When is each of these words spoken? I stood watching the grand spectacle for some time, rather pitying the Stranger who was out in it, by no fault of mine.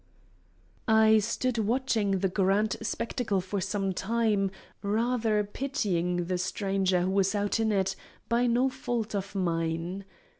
I 0.87 1.19
stood 1.19 1.59
watching 1.59 2.21
the 2.21 2.27
grand 2.27 2.75
spectacle 2.81 3.39
for 3.39 3.61
some 3.61 3.93
time, 3.93 4.49
rather 4.81 5.43
pitying 5.43 6.25
the 6.25 6.39
Stranger 6.39 7.03
who 7.03 7.11
was 7.11 7.35
out 7.35 7.59
in 7.59 7.71
it, 7.71 7.95
by 8.27 8.47
no 8.47 8.67
fault 8.67 9.13
of 9.13 9.35
mine. 9.35 10.05